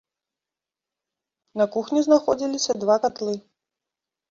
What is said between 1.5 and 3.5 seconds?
На кухні знаходзіліся два катлы.